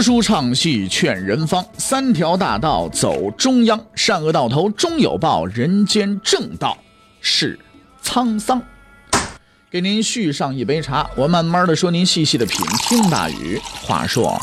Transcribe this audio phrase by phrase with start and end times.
[0.00, 6.76] 书唱戏劝人方，三条大道走中央，善恶到头终有报，人间正道
[7.20, 7.58] 是
[8.02, 8.62] 沧桑。
[9.70, 12.64] 给您续上一杯茶，我慢慢的说，您细细的品。
[12.88, 14.40] 听大雨，话说。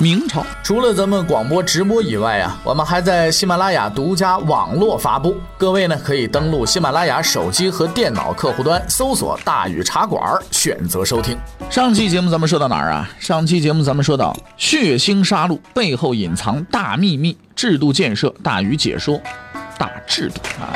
[0.00, 5.36] 明朝除了咱们广播直播以外啊，我们还在喜马拉雅独家网络发布。
[5.58, 11.36] 各位呢可以登录喜马拉雅手机和电脑客户端，搜索“大禹茶馆”，选择收听。
[11.68, 13.10] 上期节目咱们说到哪儿啊？
[13.18, 19.20] 上期节目咱们说到血腥杀戮背后隐藏大秘密，制度建设，大禹解说
[19.76, 20.72] 大制度啊。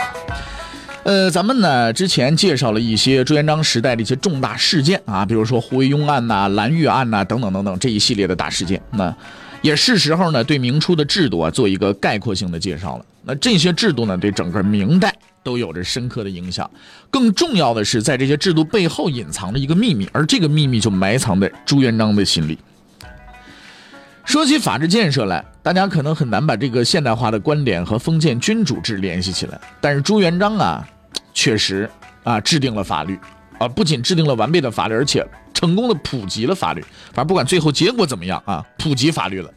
[1.04, 8.80] 呃，咱们呢之前介绍了一些朱元璋时代的一些重大事件啊，比如说胡惟庸案呐、蓝玉案呐等等等等这一系列的大事件。
[8.90, 9.14] 那
[9.60, 13.04] 也是时候呢，对明初的制度啊做一个概括性的介绍了。
[13.22, 16.70] 那这些制度呢，对整个明代都有着深刻的影响。
[17.10, 22.58] 更重要的是，在这些制度背后隐藏着一个秘密，而这个秘密就埋藏在朱元璋的心里。
[24.24, 30.82] 说起法治建设来，大家可能很难把这个现代化的观点和封建君主制联系起来，但是朱元璋啊。
[31.32, 31.90] 确实
[32.22, 33.18] 啊，制定了法律
[33.58, 36.80] 啊，不仅制定了完备的法律，而且成功的普及了法律。
[37.12, 39.50] 反正不管最后结果怎么样啊，普及法律了。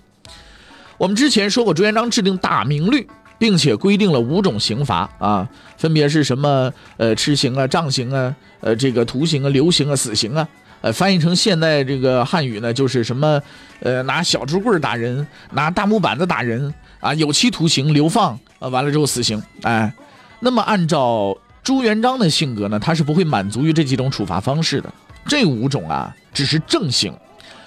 [0.97, 6.73] 我们之前说过，朱元璋制定大明律，并且规定了五种刑罚啊，分别是什么？
[6.97, 10.47] 呃，笞刑啊，杖刑啊，呃，这个徒刑啊，流刑啊，死刑啊。
[10.81, 13.41] 呃，翻译成现代这个汉语呢，就是什么？
[13.79, 19.41] 呃，拿小竹棍打人，拿大木板子打人啊，有期徒刑、流放啊，完了之后死刑。
[19.63, 19.93] 哎，
[20.39, 21.37] 那么按照。
[21.67, 24.89] 朱元璋的性格呢，他是不会满足于这几种处罚方式的。
[25.25, 27.13] 这五种啊，只是正刑，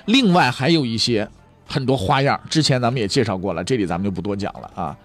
[0.06, 1.28] 另外还有一些
[1.66, 2.40] 很多花样。
[2.48, 4.96] 之前咱们也介绍过了，这里咱们就不多讲了啊。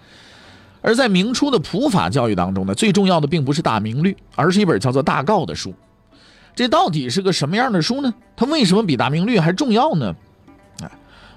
[0.80, 5.74] 而在明初的普法教育当中呢，最重要的并不是大明律，而是一本叫做《大诰》的书。
[6.54, 8.14] 这到底是个什么样的书呢？
[8.34, 10.16] 它为什么比大明律还重要呢？
[10.80, 10.88] 啊，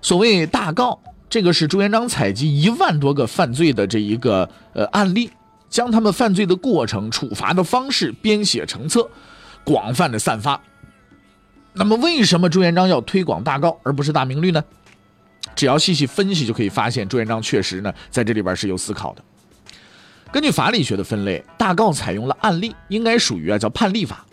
[0.01, 0.95] 所谓《大诰》，
[1.29, 5.29] 这个是朱元璋采集一万多个犯罪的这一个呃案例。
[5.69, 9.09] 将他们犯罪的过程、处罚的方式编写成册，
[9.63, 10.59] 广泛的散发。
[11.73, 14.63] 那么，为什么朱元璋要推广大诰而不是大明律呢？
[15.55, 19.23] 只要细细分析，就可以发现朱元璋确实呢在这里边是有思考的。
[20.31, 24.25] 根据法理学的分类，大诰采用了案例，应该属于啊叫判例法。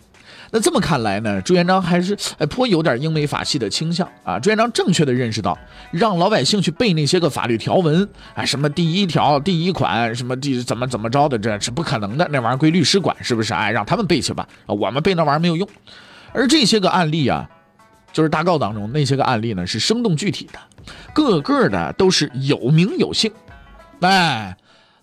[0.51, 4.39] 那这么看来呢，朱元璋还是哎颇有点英美法系的倾向啊。
[4.39, 5.57] 朱元璋正确的认识到，
[5.91, 12.27] 让老百姓去背那些个法律条文，哎，什么第一条、第一款，什么第怎么怎么着的，这是不可能的。
[12.31, 13.53] 那玩意儿归律师管，是不是？
[13.53, 15.67] 哎，让他们背去吧，我们背那玩意儿没有用。
[16.33, 17.49] 而这些个案例啊，
[18.13, 20.59] 就是大告当中那些个案例呢，是生动具体的，
[21.13, 23.31] 个个的都是有名有姓，
[24.01, 24.55] 哎。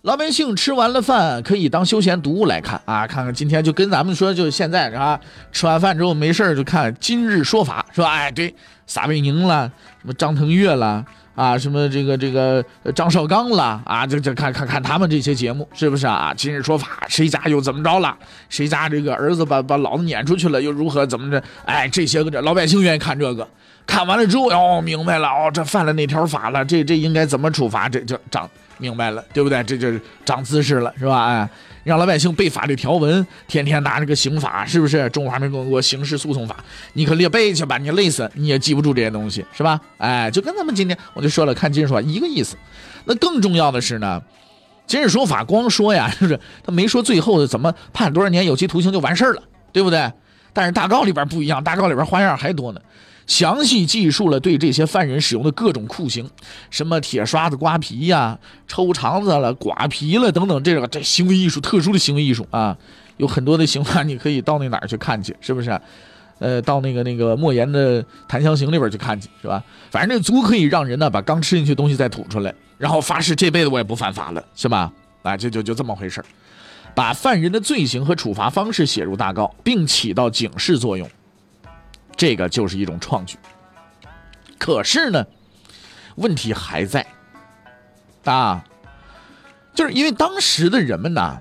[0.05, 3.07] 老百姓吃完了饭，可以当休闲读物来看啊！
[3.07, 5.19] 看看今天就跟咱们说，就现在是吧？
[5.51, 8.11] 吃完饭之后没事就看《今日说法》，是吧？
[8.11, 8.53] 哎，对，
[8.85, 9.67] 撒贝宁了，
[9.99, 12.63] 什么张腾岳了啊，什么这个这个
[12.93, 16.31] 张绍刚了啊，这这看看看他们这些节目是不是啊？
[16.39, 18.15] 《今日说法》，谁家又怎么着了？
[18.47, 21.41] 谁家这个儿子把把老子撵出去了，又如何怎么着？
[21.65, 23.47] 哎，这些个这老百姓愿意看这个，
[23.85, 27.87] 看完了之后哦，明白了哦，这犯了那条法了，这这应该怎么处罚？
[27.87, 28.49] 这就长。
[28.77, 29.63] 明白了，对不对？
[29.63, 31.27] 这就是长姿势了，是吧？
[31.27, 31.49] 哎，
[31.85, 35.09] 让老百姓背法律条文，天天拿这个刑法，是不是？
[35.11, 36.57] 中华民共和国刑事诉讼法，
[36.91, 39.79] 你可列背去吧，你累死，你也记不住这些东西，是吧？
[39.97, 42.57] 哎，就跟咱们今天我就说了，看今日说法一个意思。
[43.05, 44.21] 那更重要的是呢，
[44.85, 49.41] 今日说法光说呀，就是他没说最后的怎么判多少年有期徒刑就完事儿了，
[49.71, 50.11] 对不对？
[50.51, 52.81] 但是大告里边不一样，大告里边花样还多呢。
[53.27, 56.29] 详细记述了对这些犯人使用的各种酷刑，
[56.69, 58.37] 什么铁刷子刮皮呀、
[58.67, 62.77] 抽肠子了、刮皮了等等，这个这行为艺术，特殊的行为艺术啊，
[63.17, 65.79] 有很多的刑法，你可以到那哪儿去看去，是不是？
[66.37, 69.63] 呃，到那个那个莫言的《檀香刑》里边去看去，是吧？
[69.89, 74.91] 反正这足可以让人呢把刚吃进去的东西再吐出来，然后发誓这辈子我也不犯法了，是吧？
[75.23, 76.21] 啊，就就就这么回事
[76.93, 81.09] 把犯人的罪行和处罚方式写入大告，并起到警示作用。
[82.17, 83.37] 这个就是一种创举，
[84.57, 85.25] 可是呢，
[86.15, 87.05] 问题还在
[88.23, 88.63] 啊，
[89.73, 91.37] 就是因为当时的人们呢，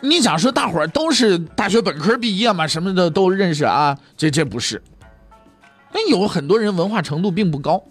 [0.00, 4.82] 你想说大伙儿都是大学本科毕业嘛，什么的都认识啊，这这不是，
[5.92, 7.82] 那有很多人文化程度并不高，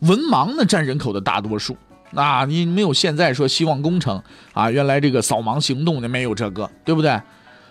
[0.00, 1.76] 文盲呢占人口的大多数
[2.14, 4.20] 啊，你没有现在说希望工程
[4.52, 7.20] 啊，原来这个扫盲行动的没有这个，对不对？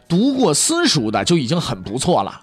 [0.07, 2.41] 读过私塾的就已经很不错了。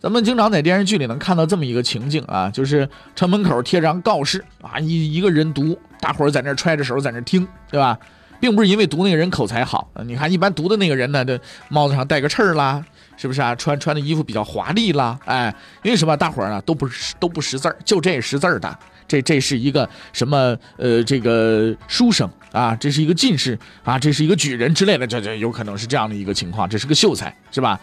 [0.00, 7.98] 咱们经常在电视剧里能看到这么一个情景啊，就是城门口贴张告示啊，一一个人读，大伙儿在那揣着手在那听，对吧？
[8.40, 12.84] 并不是因为读那个人口才好，你看一般读的那个人呢，这帽子上戴个刺儿啦，
[13.16, 13.52] 是不是啊？
[13.56, 15.52] 穿穿的衣服比较华丽啦，哎，
[15.82, 16.16] 因为什么？
[16.16, 18.78] 大伙儿呢都不识都不识字儿，就这识字儿的，
[19.08, 20.56] 这这是一个什么？
[20.76, 27.80] 呃，这个书生啊，这是一个进士啊，这是一个举人之类的，这这有可能是这样的一个情况，这是个秀才，是吧？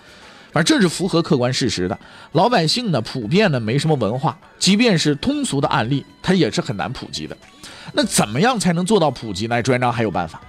[0.56, 2.00] 反正这是符合客观事实的。
[2.31, 7.36] 老百姓呢，普遍呢没什么文化，即便是通俗的案例，它也是很难普及的。
[7.92, 9.62] 那怎么样才能做到普及呢？
[9.62, 10.40] 朱元璋还有办法。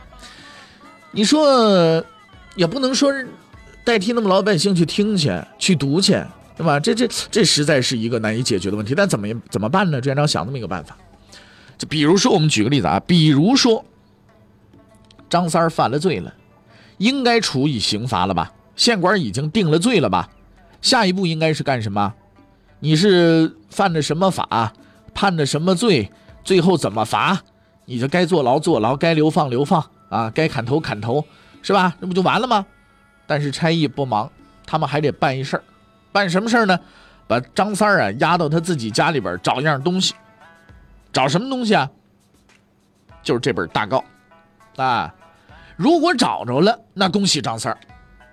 [1.11, 2.05] 你说，
[2.55, 3.12] 也不能说。
[3.82, 6.12] 代替那么老百姓去听去、去读去，
[6.56, 6.79] 对吧？
[6.79, 8.94] 这这这实在是一个难以解决的问题。
[8.97, 10.00] 但怎么怎么办呢？
[10.00, 10.97] 朱元璋想那么一个办法，
[11.79, 13.85] 就比如说，我们举个例子啊，比如说
[15.29, 16.32] 张三犯了罪了，
[16.99, 18.52] 应该处以刑罚了吧？
[18.76, 20.28] 县官已经定了罪了吧？
[20.81, 22.14] 下一步应该是干什么？
[22.78, 24.73] 你是犯的什么法？
[25.14, 26.12] 判的什么罪？
[26.44, 27.40] 最后怎么罚？
[27.87, 31.25] 你就该坐牢坐牢，该流放流放啊，该砍头砍头，
[31.62, 31.94] 是吧？
[31.99, 32.67] 那不就完了吗？
[33.26, 34.31] 但是差役不忙，
[34.67, 35.62] 他们还得办一事儿，
[36.12, 36.78] 办什么事儿呢？
[37.26, 40.14] 把张三儿啊押到他自己家里边找一样东西，
[41.12, 41.90] 找什么东西啊？
[43.23, 44.05] 就是这本大告，
[44.76, 45.12] 啊，
[45.76, 47.78] 如果找着了，那恭喜张三儿，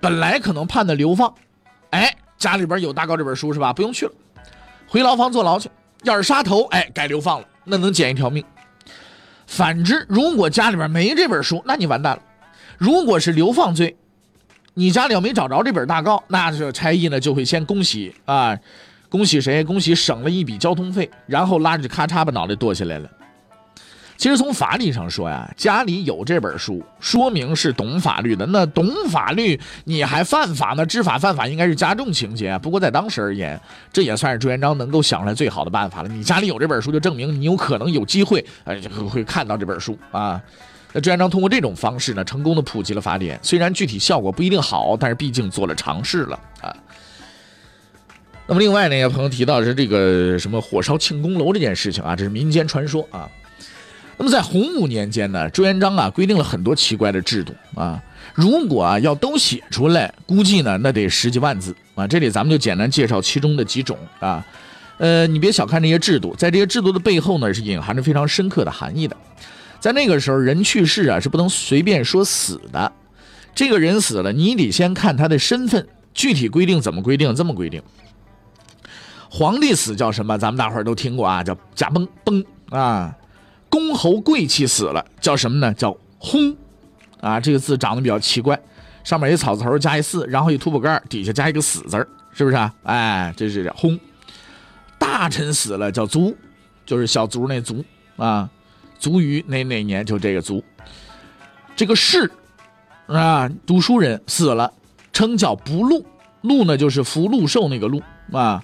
[0.04, 1.34] 本来可能判的流放，
[1.92, 3.72] 哎，家里边有大告这本书是吧？
[3.72, 4.12] 不用去了，
[4.86, 5.70] 回牢房坐牢去。
[6.04, 8.44] 要是杀头，哎，该流放了，那能捡一条命。
[9.48, 12.22] 反之，如果家里边没这本书，那你完蛋了。
[12.78, 13.96] 如果是流放罪。
[14.74, 18.58] 你家里要没找着这本大告，那这差役呢就会先恭喜啊，
[19.08, 19.64] 恭喜谁？
[19.64, 23.10] 恭喜省了一笔交通费，然后拉着咔嚓把脑袋剁下来了。
[24.16, 28.46] 其实从法理上说呀，家里有这本书，说明是懂法律的。
[28.46, 30.86] 那懂法律你还犯法呢？
[30.86, 32.58] 知法犯法应该是加重情节。
[32.60, 33.60] 不过在当时而言，
[33.92, 36.08] 这也算是朱元璋能够想出来最好的办法了。
[36.08, 38.80] 你家里有这本书，就证明你有可能有机会，呃，
[39.10, 40.42] 会看到这本书啊。
[40.94, 43.38] 那朱元璋通过这种方式呢，成功的普及了法典。
[43.42, 46.74] 虽然具体效果不一定好，但是毕竟做了尝试了啊。
[48.46, 53.28] 那么另外呢，有朋友提到是这个什么火烧庆功楼这件事情啊，这是民间传说啊。
[54.18, 58.02] 那么在洪武年间呢，朱元璋啊规定了很多奇怪的制度啊。
[58.34, 62.08] 如果啊要都写出来，估计呢那得十几万字啊。
[62.08, 64.46] 这里咱们就简单介绍其中的几种啊。
[64.98, 69.18] 呃，你别小看这些制度，在这些制度的背后呢，是隐含着非常深刻的含义的。
[69.80, 72.92] 在那个时候，人去世啊是不能随便说死的。
[73.54, 75.88] 这个人死了，你得先看他的身份。
[76.14, 77.36] 具体规定怎么规定？
[77.36, 77.82] 这么规定：
[79.30, 80.38] 皇帝死叫什么？
[80.38, 83.14] 咱们大伙儿都听过啊，叫驾崩崩啊。
[83.74, 85.74] 公侯贵戚死了叫什么呢？
[85.74, 86.56] 叫轰
[87.20, 87.40] 啊。
[87.40, 88.60] 这个字长得比较奇怪，
[89.04, 91.98] 上面一草字头加一四，然后一土补盖，底下加一个死字
[92.34, 92.72] 是不是啊？
[92.84, 94.00] 哎，这是轰。
[95.00, 96.38] 大臣死了叫卒，
[96.86, 97.84] 就是小卒那卒
[98.16, 98.48] 啊。
[99.00, 100.06] 卒于哪哪年？
[100.06, 100.64] 就这个卒，
[101.76, 102.30] 这个士
[103.08, 104.72] 啊，读书人死了，
[105.12, 106.06] 称叫不禄。
[106.42, 108.64] 禄呢，就是福禄寿那个禄啊。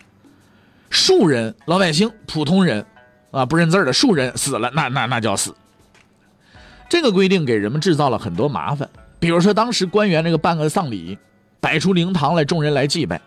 [0.91, 2.85] 庶人，老百姓、普通人
[3.31, 5.53] 啊，不认字的庶人死了，那那那叫死。
[6.89, 8.89] 这个规定给人们制造了很多麻烦。
[9.19, 11.17] 比如说，当时官员这个办个丧礼，
[11.59, 13.21] 摆出灵堂来，众人来祭拜。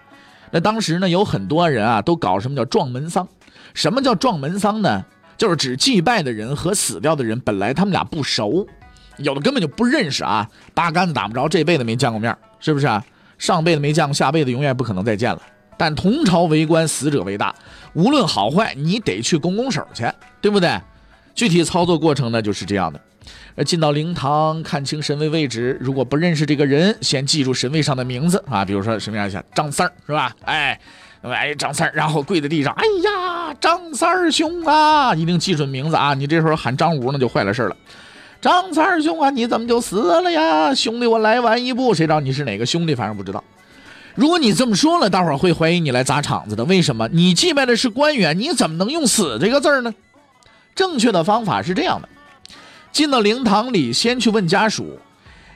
[0.50, 3.28] 那当时呢，有很多人啊，都搞什么叫撞门丧？
[3.74, 5.04] 什么叫撞门丧呢？
[5.38, 8.66] 就是指祭拜的人和死掉的人本来他们俩不熟，
[9.16, 13.04] 有的根本就不认识啊，八竿子打不着，这辈子没见过面，是不是啊？
[13.38, 15.40] 上辈子没见过，下辈子永远不可能再见了。
[15.76, 17.54] 但同朝为官，死者为大，
[17.94, 20.04] 无论好坏，你得去拱拱手去，
[20.40, 20.80] 对不对？
[21.34, 22.92] 具体操作过程呢，就是这样
[23.56, 30.32] 的：进到灵堂，看清神位位置，如果不认识这个人，先记住神位上的名字啊，比如说什么样一下，张三儿是吧？
[30.44, 30.78] 哎。
[31.22, 36.14] 哎，张三儿，然后跪在地上，哎呀，张三儿兄啊，一定记准名字啊！
[36.14, 37.76] 你这时候喊张五，那就坏了事了。
[38.40, 40.74] 张三儿兄啊，你怎么就死了呀？
[40.74, 42.92] 兄弟，我来晚一步，谁知道你是哪个兄弟？
[42.92, 43.44] 反正不知道。
[44.14, 46.64] 如果你这么说了，大伙儿会怀疑你来砸场子的。
[46.64, 47.08] 为什么？
[47.08, 49.94] 你祭拜的是官员，你怎么能用“死”这个字呢？
[50.74, 52.08] 正确的方法是这样的：
[52.92, 54.98] 进到灵堂里，先去问家属，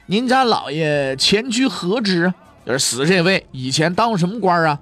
[0.06, 2.32] 您家老爷前居何职？
[2.64, 4.78] 就是死这位以前当什么官啊？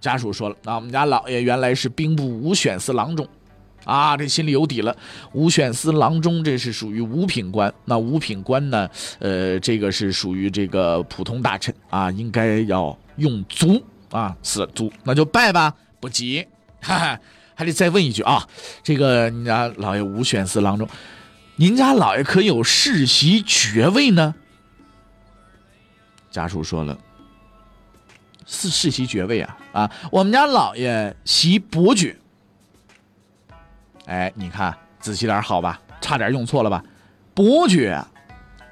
[0.00, 3.26] 家属说了：“啊，我们家老爷原来是兵部武选司郎中，
[3.84, 4.96] 啊，这心里有底了。
[5.32, 8.88] 五选司郎中这是属于五品官，那五品官呢？
[9.18, 15.74] 呃，这个是属于这个普通大臣啊，应该要用足啊，死足，那就拜吧。
[16.00, 16.46] 不急，
[16.80, 17.20] 哈哈，
[17.54, 18.46] 还得再问一句啊，
[18.82, 20.88] 这个你家老爷五选司郎中，
[21.56, 24.34] 您家老爷可有世袭爵位呢？”
[26.30, 26.98] 家属说了。
[28.44, 29.90] 世世袭爵位啊啊！
[30.10, 32.16] 我们家老爷袭伯爵。
[34.12, 35.80] 哎，你看仔细点好吧？
[35.98, 36.84] 差点用错了吧？
[37.32, 37.98] 伯爵，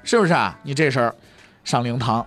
[0.03, 0.55] 是不是啊？
[0.61, 1.15] 你这事儿
[1.63, 2.23] 上灵堂，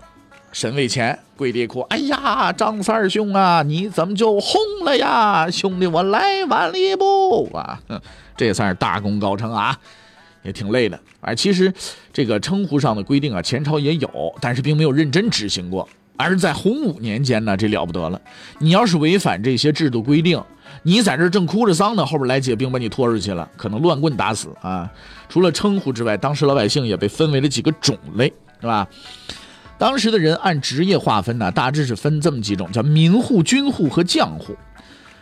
[0.50, 5.49] 神位前跪地哭：“哎呀，张三兄啊，你怎么就红了呀？
[5.49, 7.80] 兄弟，我来晚了一步啊！
[8.37, 9.78] 这也算是大功告成啊，
[10.42, 10.99] 也挺累的。
[11.21, 11.73] 哎，其实
[12.12, 15.88] 这个称呼上的规定啊，前朝也有，但是并没有认真执行过。
[16.16, 18.21] 而在洪武年间呢，这了不得了。
[18.59, 20.42] 你要是违反这些制度规定，
[20.83, 24.90] 你在这正哭着丧呢，后边来解兵把你拖出去了，可能乱棍打死啊！
[25.28, 28.87] 除了称呼之外，当时老百姓也被分为了几个种类，是吧？
[29.78, 34.54] 当时的人按职业划分呢，大致是分这么几种，叫民户、军户和将户。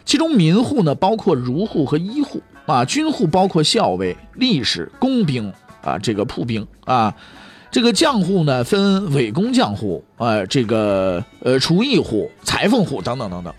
[0.04, 7.14] 其中民户呢，包括儒户和医户啊；军户包括校尉、吏士、工兵啊，这个铺兵啊。
[7.70, 13.54] 这个将户呢，分伪工将户啊，这个呃厨艺户、裁缝户等等等等。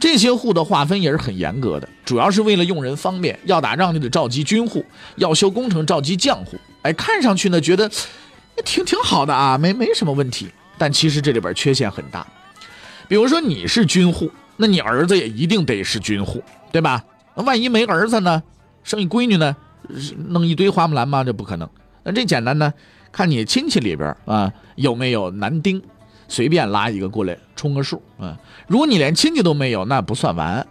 [0.00, 3.38] 这些户的划分也是很严格的，主要是为了用人方便。
[3.44, 4.84] 要打仗就得召集军户，
[5.16, 6.56] 要修工程召集将户。
[6.82, 7.90] 哎，看上去呢，觉得。
[8.64, 10.48] 挺挺好的啊，没没什么问题。
[10.76, 12.26] 但其实这里边缺陷很大。
[13.06, 17.04] 比如说你是军户，那你儿子也一定得是军户，对吧？
[17.36, 18.42] 那万一没儿子呢？
[18.82, 19.56] 生一闺女呢？
[20.26, 21.22] 弄一堆花木兰吗？
[21.22, 21.70] 这不可能。
[22.02, 22.74] 那这简单呢，
[23.12, 25.80] 看你亲戚里边啊有没有男丁，
[26.28, 28.38] 随便拉一个过来充个数啊。
[28.68, 30.64] 如果你连亲戚都没有，那不算完。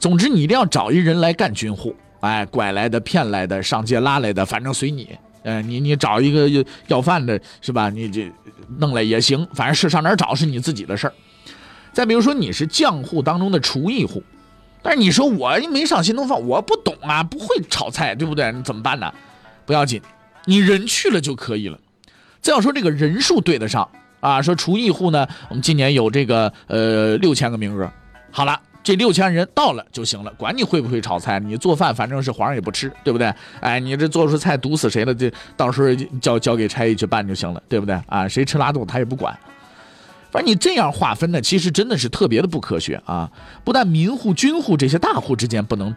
[0.00, 5.16] 总之你一定要找一人来干军户，哎，拐来的、骗来的、上街拉来的，反正随你。
[5.44, 7.90] 呃，你你找一个要饭的，是吧？
[7.90, 8.30] 你这
[8.78, 11.12] 弄来也行，反正是上哪找是你自己的事儿。
[11.92, 14.22] 再比如说，你是将户当中的厨艺户，
[14.82, 18.54] 但是你说我没上新东方，我不懂啊，不会炒菜，对不对？
[18.62, 19.12] 怎么办呢？
[19.66, 20.00] 不要紧，
[20.44, 21.78] 你人去了就可以了。
[22.40, 23.88] 再要说这个人数对得上
[24.22, 27.92] 啊，说厨艺户呢，我们今年有这个呃六千个名额，
[28.30, 28.58] 好了。
[28.84, 33.32] 这六千人到了就行了，管你会不会炒菜，你做饭反正是皇上也不吃，对不对？
[33.60, 35.14] 哎，你这做出菜毒死谁了？
[35.14, 37.96] 这到时候交交给差役去办就行了，对不对？
[38.08, 39.32] 啊，谁吃拉肚他也不管。
[40.32, 43.30] 反正你这样划分呢，其实真的是特别的不科学啊！
[43.62, 45.94] 不但民户、军户这些大户之间不能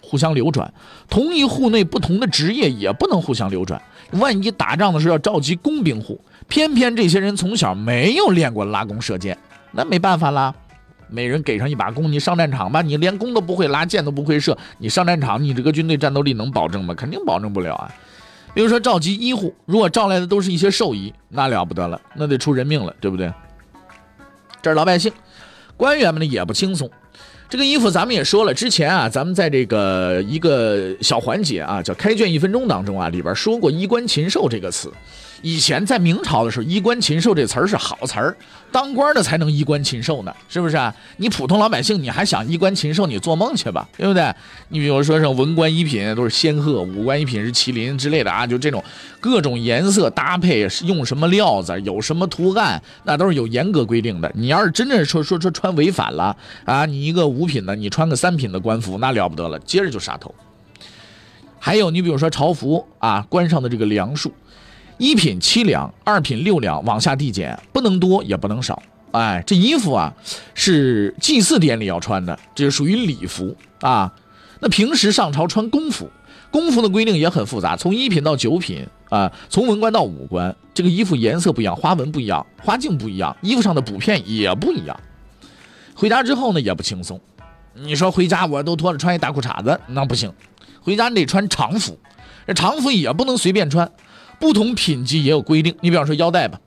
[0.00, 0.74] 互相流转，
[1.08, 3.80] 同一户内不同的职业也不能互相流转。
[4.10, 9.36] 万一打仗的时候要召集工兵户，偏偏这些人从小没有练过拉弓射箭，
[9.72, 10.54] 那没办法啦。
[11.08, 12.82] 每人给上一把弓，你上战场吧。
[12.82, 16.94] 你连弓都不会拉，箭都不会射，你上战场，你这个军队战斗力能保证吗？
[16.94, 17.90] 肯定保证不了啊。
[18.52, 23.32] 比如说召集医护，如果召来的都是一些兽医，那了不得了，那得出人命了，对不对？
[24.62, 25.12] 这是老百姓，
[25.76, 26.90] 官员们呢也不轻松。
[27.48, 34.90] 这个衣服咱们也说了，之前啊，咱们在这个一个小环节啊，叫开卷一分钟当中啊，里边说过衣冠禽兽这个词。
[35.44, 38.34] 以前在明朝的时候，“衣冠禽兽”这词儿是好词儿，
[38.72, 40.92] 当官的才能衣冠禽兽呢，是不是啊？
[41.18, 43.06] 你普通老百姓，你还想衣冠禽兽？
[43.06, 44.34] 你做梦去吧，对不对？
[44.70, 48.82] 你比如说像文官一品都是仙鹤，武官一品是麒麟之类的啊，就这种
[49.20, 54.32] 各种颜色搭配，用什么料子，有什么图案，那都是有严格规定的。
[54.34, 56.34] 你要是真正说说说穿违反了
[56.64, 60.34] 啊，你一个五品的，你穿个三品的官服，那了不得了，接着就杀头。
[61.58, 64.32] 还有你比如说朝服啊，官上的这个梁数。
[64.98, 68.82] 一品七两，二品六两，往下递减，不能多也不能少。
[69.10, 70.12] 哎，这衣服啊，
[70.54, 74.12] 是祭祀典礼要穿的，这是属于礼服啊。
[74.60, 76.10] 那平时上朝穿公服，
[76.50, 84.98] 公服的规定也很复杂，从一品到九品啊，从文官到武官，这个衣服颜色不一样，花纹不一样，花镜不一样，衣服上的补片也不一样。
[85.94, 87.20] 回家之后呢，也不轻松。
[87.74, 90.32] 你说回家我都脱了穿一大裤衩子，那不行，
[90.80, 91.98] 回家你得穿常服，
[92.46, 93.88] 这常服也不能随便穿。
[94.38, 96.60] 不同品级也有规定，你比方说腰带吧，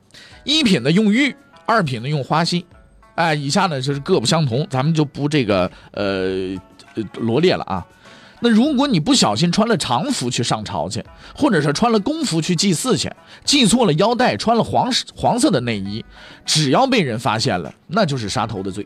[0.43, 2.63] 一品的用玉，二品的用花心，
[3.15, 6.55] 哎，以下呢就是各不相同，咱们就不这个呃
[7.13, 7.86] 罗列了啊。
[8.39, 11.03] 那如果你不小心穿了常服去上朝去，
[11.36, 13.12] 或者是穿了公服去祭祀去，
[13.45, 16.05] 系错了腰带，穿了黄黄色的内衣，
[16.45, 18.86] 只要被人发现了，那就是杀头的罪。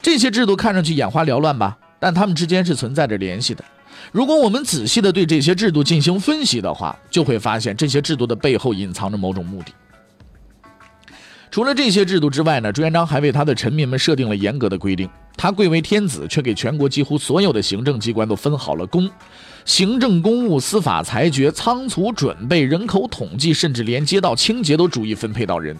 [0.00, 3.62] 这些制度看上去眼花缭乱吧，但他们之间是存在着联系的。
[4.10, 9.72] 如果我们仔细的对这些制度进行分析的话，就会发现这些制度的背后隐藏着某种目的。
[11.50, 15.08] 除了这些制度之外呢，朱元璋还为他的臣民们设定了严格的规定。
[15.36, 19.10] 他贵为天子，却给全国几乎所有的行政机关都分好了工。
[19.64, 25.76] 行政公务、司法裁决、仓储准备、人口统计，甚至连街道清洁都逐一分配到人。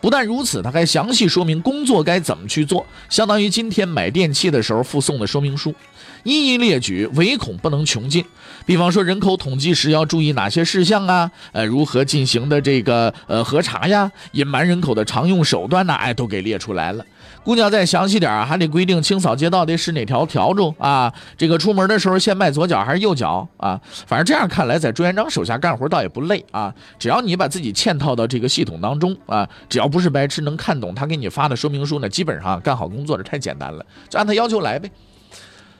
[0.00, 5.74] 不但如此，他还详细说明工作该怎么去做，相当于今天买电器的时候附送的说明书，
[6.24, 8.24] 一一列举，唯恐不能穷尽。
[8.64, 11.30] 比方说，人口统计时要注意哪些事项啊？
[11.52, 14.10] 呃，如何进行的这个呃核查呀？
[14.32, 15.94] 隐瞒人口的常用手段呢？
[15.94, 17.04] 哎，都给列出来了。
[17.44, 21.12] 姑娘再详细点还得规定清扫街道得使哪条笤帚啊？
[21.38, 23.80] 这个出门的时候先迈左脚还是右脚啊？
[24.06, 26.74] 反正这样看来，在朱元璋手下干活倒也不累啊。
[26.98, 34.90] 只要你把自己嵌套到这个系统当中啊，只要不是白痴，能看懂他给你发的说明书呢，基本上干好工作这太简单了，就按他要求来呗。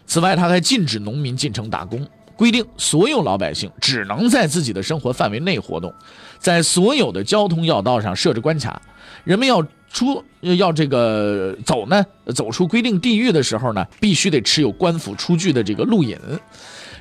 [0.07, 5.93] 此外，他还禁止农民进城打工，规定所有老百姓只能在自己的生活范围内活动，
[6.39, 8.81] 在所有的交通要道上设置关卡，
[9.25, 9.67] 人们要。
[9.89, 10.23] 出
[10.59, 16.19] 要这个走呢，走出规定地域的时候呢，必须得持有官府出具的这个路引，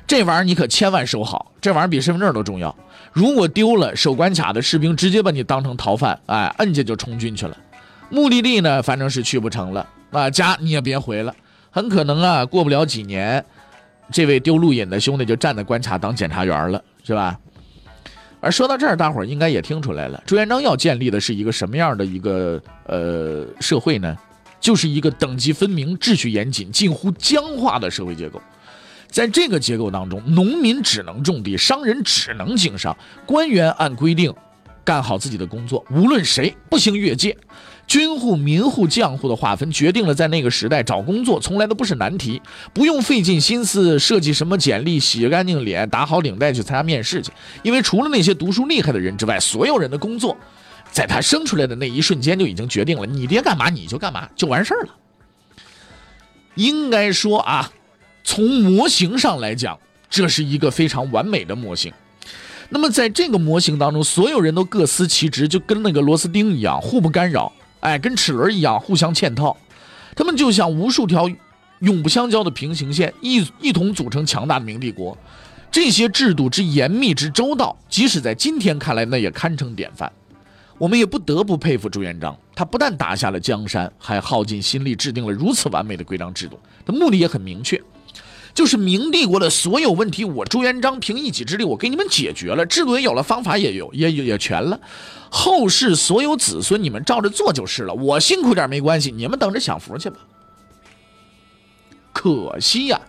[0.06, 2.74] 这玩意儿你可千万收好，这玩意儿比身份证都重要。
[3.12, 7.58] 如果丢了，守关卡的士兵直接把你当成逃犯，哎，摁下就冲军去了。
[8.08, 11.34] 目的地呢，反正是去不成了，啊，家你也别回了，
[11.76, 13.44] 很可能啊，过不了几年，
[14.10, 17.38] 这位丢路引的兄弟就站在观察当检察员了，是吧？
[18.40, 24.16] 而说到这儿，大伙儿应该也听出来了，朱元璋要建立的是一个什么样的一个呃社会呢？
[24.58, 28.40] 就是一个等级分明、秩序严谨、近乎僵化的社会结构。
[29.08, 34.32] 在这个结构当中，农民只能种地，商人只能经商，官员按规定
[34.82, 37.36] 干好自己的工作，无论谁不行越界。
[37.86, 47.30] 军户、民户、将户的划分，决定了在那个时代找工作从来都不是难题，不用费尽心思设计什么简历，洗干净脸，打好领带去参加面试去。
[47.62, 50.36] 因为除了那些读书厉害的人之外，所有人的工作，
[50.90, 54.94] 在他生出来的那一瞬间就已经决定了，你爹干嘛你就干嘛，就完事儿了。
[56.56, 57.70] 应该说啊，
[58.24, 59.78] 从模型上来讲，
[60.10, 61.92] 这是一个非常完美的模型。
[62.68, 67.52] 那么在这个模型当中，所有人都各司其职，就跟那个螺丝钉一样，互不干扰。
[67.80, 69.56] 哎，跟齿轮一样互相嵌套，
[70.14, 71.30] 他们就像无数条
[71.80, 75.16] 永不相交的平行线，一一同组成强大的明帝国。
[75.70, 80.10] 这些制度之严密之周到，即使在今天看来，那也堪称典范。
[80.78, 86.58] 我们也不得不佩服朱元璋，他不但打下了江山，还耗尽心力制定了如此完美的规章制度。
[86.84, 87.82] 他目的也很明确。
[88.54, 94.80] 就是明帝国的所有问题，我朱元璋凭一己之力，我给你们解决了，制度也有了，方法也有，也也全了。
[95.30, 97.92] 后世所有子孙，你们照着做就是了。
[97.94, 100.18] 我辛苦点没关系，你们等着享福去吧。
[102.12, 103.00] 可惜呀，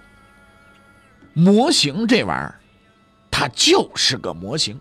[1.34, 2.60] 模型这玩意儿，
[3.32, 4.80] 它就是个模型。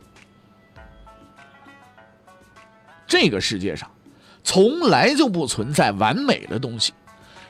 [3.06, 3.90] 这个世界上，
[4.42, 6.92] 从来就不存在完美的东西，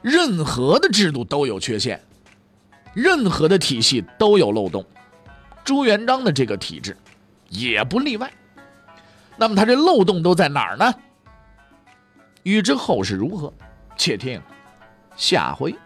[0.02, 2.00] 任何的制度都有缺陷。
[2.92, 4.84] 任何的体系都有漏洞，
[5.64, 6.96] 朱元璋的这个体制
[7.48, 8.32] 也不例外。
[9.38, 10.94] 那么他这漏洞都在哪儿呢？
[12.42, 13.52] 欲知后事如何，
[13.94, 14.40] 且听
[15.14, 15.76] 下回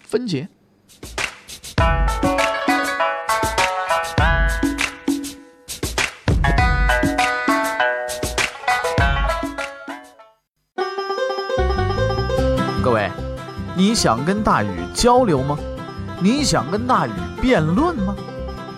[0.00, 0.48] 分解。
[12.82, 13.08] 各位，
[13.76, 15.56] 你想跟大禹交流吗？
[16.20, 18.16] 你想跟大禹辩论吗？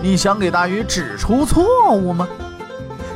[0.03, 2.29] 你想给大禹指出错误吗？